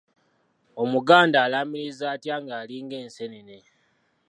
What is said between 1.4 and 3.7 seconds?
alaamiriza atya nga alinga enseenene?